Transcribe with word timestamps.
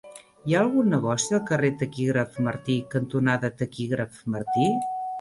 Hi 0.45 0.53
ha 0.53 0.61
algun 0.61 0.89
negoci 0.93 1.35
al 1.39 1.43
carrer 1.51 1.71
Taquígraf 1.83 2.41
Martí 2.49 2.81
cantonada 2.97 3.55
Taquígraf 3.63 4.29
Martí? 4.39 4.71